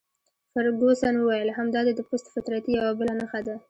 فرګوسن 0.51 1.13
وویل: 1.17 1.49
همدا 1.57 1.81
دي 1.85 1.93
د 1.95 2.01
پست 2.09 2.25
فطرتۍ 2.33 2.71
یوه 2.79 2.93
بله 2.99 3.13
نښه 3.19 3.41
ده. 3.47 3.55